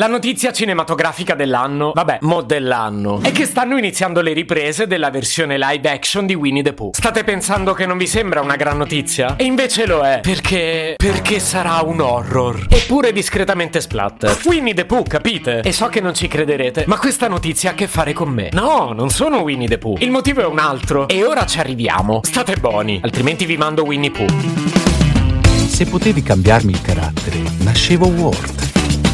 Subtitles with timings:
[0.00, 5.58] La notizia cinematografica dell'anno, vabbè, mo dell'anno, è che stanno iniziando le riprese della versione
[5.58, 6.92] live action di Winnie the Pooh.
[6.94, 9.36] State pensando che non vi sembra una gran notizia?
[9.36, 10.94] E invece lo è, perché...
[10.96, 12.68] perché sarà un horror.
[12.70, 14.40] Eppure discretamente splatter.
[14.46, 15.60] Winnie the Pooh, capite?
[15.60, 18.48] E so che non ci crederete, ma questa notizia ha a che fare con me.
[18.52, 19.98] No, non sono Winnie the Pooh.
[19.98, 21.06] Il motivo è un altro.
[21.06, 22.20] E ora ci arriviamo.
[22.22, 24.26] State buoni, altrimenti vi mando Winnie Pooh.
[25.66, 28.61] Se potevi cambiarmi il carattere, nascevo Ward.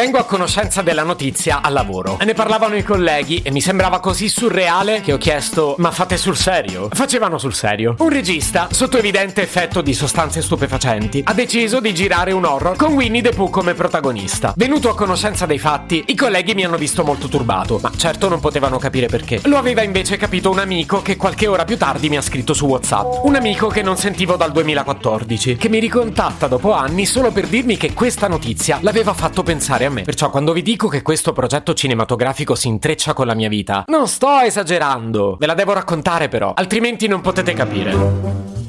[0.00, 2.16] Vengo a conoscenza della notizia al lavoro.
[2.24, 6.38] Ne parlavano i colleghi e mi sembrava così surreale che ho chiesto: Ma fate sul
[6.38, 6.88] serio?
[6.90, 7.96] Facevano sul serio.
[7.98, 12.94] Un regista, sotto evidente effetto di sostanze stupefacenti, ha deciso di girare un horror con
[12.94, 14.54] Winnie the Pooh come protagonista.
[14.56, 18.40] Venuto a conoscenza dei fatti, i colleghi mi hanno visto molto turbato, ma certo non
[18.40, 19.40] potevano capire perché.
[19.44, 22.64] Lo aveva invece capito un amico che qualche ora più tardi mi ha scritto su
[22.64, 23.24] WhatsApp.
[23.24, 27.76] Un amico che non sentivo dal 2014, che mi ricontatta dopo anni solo per dirmi
[27.76, 30.02] che questa notizia l'aveva fatto pensare a me.
[30.02, 34.08] Perciò quando vi dico che questo progetto cinematografico si intreccia con la mia vita, non
[34.08, 35.36] sto esagerando.
[35.38, 38.59] Ve la devo raccontare però, altrimenti non potete capire.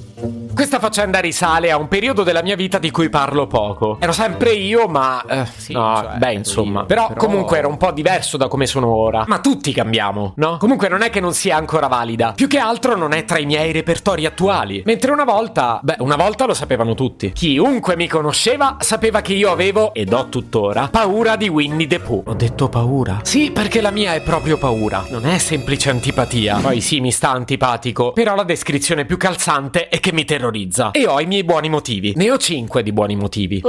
[0.62, 3.98] Questa faccenda risale a un periodo della mia vita di cui parlo poco.
[4.00, 5.24] Ero sempre io, ma.
[5.28, 6.82] eh, Sì, no, cioè, beh, insomma.
[6.82, 6.86] io.
[6.86, 9.24] Però, Però- comunque era un po' diverso da come sono ora.
[9.26, 10.58] Ma tutti cambiamo, no?
[10.58, 12.34] Comunque non è che non sia ancora valida.
[12.36, 14.84] Più che altro non è tra i miei repertori attuali.
[14.86, 15.80] Mentre una volta.
[15.82, 17.32] Beh, una volta lo sapevano tutti.
[17.32, 22.22] Chiunque mi conosceva sapeva che io avevo, ed ho tuttora, paura di Winnie the Pooh.
[22.28, 23.22] Ho detto paura?
[23.24, 25.04] Sì, perché la mia è proprio paura.
[25.10, 26.60] Non è semplice antipatia.
[26.62, 28.12] Poi sì, mi sta antipatico.
[28.12, 30.50] Però la descrizione più calzante è che mi terrorizza.
[30.92, 32.14] E ho i miei buoni motivi.
[32.16, 33.62] Ne ho cinque di buoni motivi.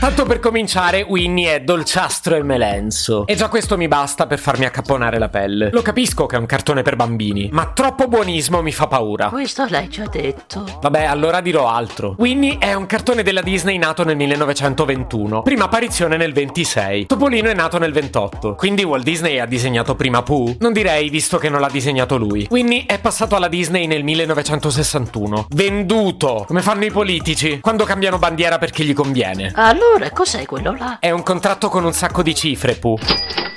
[0.00, 3.26] Tanto per cominciare, Winnie è dolciastro e melenso.
[3.26, 5.68] E già questo mi basta per farmi accapponare la pelle.
[5.70, 9.28] Lo capisco che è un cartone per bambini, ma troppo buonismo mi fa paura.
[9.28, 10.64] Questo l'hai già detto.
[10.80, 12.14] Vabbè, allora dirò altro.
[12.16, 17.04] Winnie è un cartone della Disney nato nel 1921, prima apparizione nel 26.
[17.04, 20.56] Topolino è nato nel 28, quindi Walt Disney ha disegnato prima Pooh?
[20.60, 22.46] Non direi, visto che non l'ha disegnato lui.
[22.48, 25.48] Winnie è passato alla Disney nel 1961.
[25.50, 26.44] Venduto!
[26.46, 29.52] Come fanno i politici, quando cambiano bandiera perché gli conviene.
[29.54, 30.98] Allora, cos'è quello là?
[30.98, 32.98] È un contratto con un sacco di cifre, Pooh.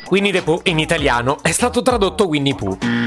[0.09, 3.02] Winnie the Pooh in italiano è stato tradotto Winnie Pooh.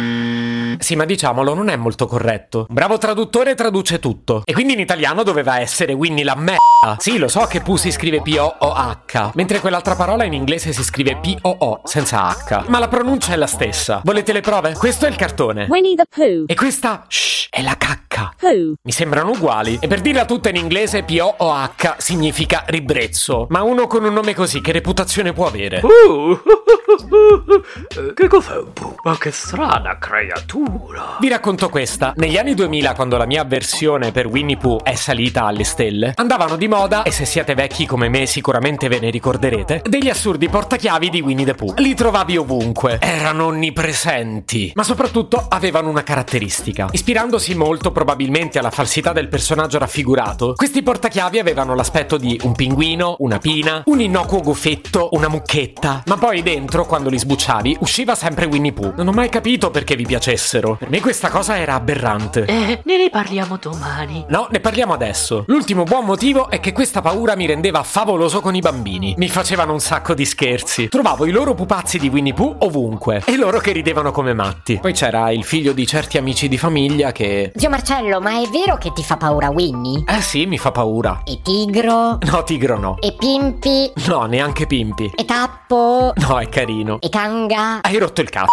[0.78, 2.66] Sì, ma diciamolo, non è molto corretto.
[2.68, 4.42] Un bravo traduttore traduce tutto.
[4.44, 6.96] E quindi in italiano doveva essere Winnie la merda.
[6.98, 11.16] Sì, lo so che Pooh si scrive P-O-O-H, mentre quell'altra parola in inglese si scrive
[11.16, 12.64] P-O-O, senza H.
[12.68, 14.00] Ma la pronuncia è la stessa.
[14.04, 14.74] Volete le prove?
[14.74, 15.66] Questo è il cartone.
[15.68, 16.44] Winnie the Pooh.
[16.46, 18.34] E questa, shh, è la cacca.
[18.38, 18.74] Pooh.
[18.82, 19.78] Mi sembrano uguali.
[19.80, 23.46] E per dirla tutta in inglese, P-O-O-H significa ribrezzo.
[23.50, 25.80] Ma uno con un nome così, che reputazione può avere?
[25.82, 26.38] Uh,
[28.14, 28.94] che cos'è un po'?
[29.02, 30.65] Ma che strana creatura.
[31.18, 32.12] Vi racconto questa.
[32.16, 36.56] Negli anni 2000, quando la mia avversione per Winnie Pooh è salita alle stelle, andavano
[36.56, 41.08] di moda, e se siete vecchi come me sicuramente ve ne ricorderete, degli assurdi portachiavi
[41.08, 41.74] di Winnie the Pooh.
[41.78, 46.88] Li trovavi ovunque, erano onnipresenti, ma soprattutto avevano una caratteristica.
[46.90, 53.16] Ispirandosi molto probabilmente alla falsità del personaggio raffigurato, questi portachiavi avevano l'aspetto di un pinguino,
[53.20, 58.44] una pina, un innocuo goffetto, una mucchetta, ma poi dentro, quando li sbucciavi, usciva sempre
[58.44, 58.92] Winnie Pooh.
[58.96, 60.04] Non ho mai capito perché vi
[60.56, 60.76] piacessero.
[60.76, 62.44] Per me questa cosa era aberrante.
[62.44, 64.24] Eh, ne riparliamo domani.
[64.28, 65.44] No, ne parliamo adesso.
[65.46, 69.14] L'ultimo buon motivo è che questa paura mi rendeva favoloso con i bambini.
[69.16, 70.88] Mi facevano un sacco di scherzi.
[70.88, 74.78] Trovavo i loro pupazzi di Winnie Pooh ovunque e loro che ridevano come matti.
[74.80, 77.52] Poi c'era il figlio di certi amici di famiglia che...
[77.54, 80.04] Zio Marcello, ma è vero che ti fa paura Winnie?
[80.06, 81.22] Eh sì, mi fa paura.
[81.24, 82.18] E Tigro?
[82.20, 82.96] No, tigro no.
[83.00, 83.92] E Pimpi?
[84.06, 85.12] No, neanche Pimpi.
[85.14, 86.12] E Tappo?
[86.14, 86.98] No, è carino.
[87.00, 87.80] E Kanga?
[87.82, 88.52] Hai rotto il cazzo.